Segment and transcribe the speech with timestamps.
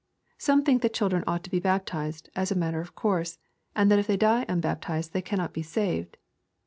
[0.39, 3.37] Some think that children ought to be bap tized, as a matter of course,
[3.75, 6.17] and that if they die unbaptized they cannot be saved.